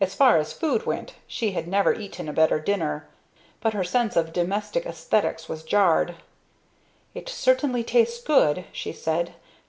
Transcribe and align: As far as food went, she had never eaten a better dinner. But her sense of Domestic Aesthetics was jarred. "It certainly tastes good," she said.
As 0.00 0.14
far 0.14 0.36
as 0.38 0.52
food 0.52 0.86
went, 0.86 1.14
she 1.26 1.50
had 1.50 1.66
never 1.66 1.92
eaten 1.92 2.28
a 2.28 2.32
better 2.32 2.60
dinner. 2.60 3.08
But 3.60 3.72
her 3.74 3.82
sense 3.82 4.14
of 4.14 4.32
Domestic 4.32 4.86
Aesthetics 4.86 5.48
was 5.48 5.64
jarred. 5.64 6.14
"It 7.12 7.28
certainly 7.28 7.82
tastes 7.82 8.22
good," 8.22 8.66
she 8.70 8.92
said. 8.92 9.34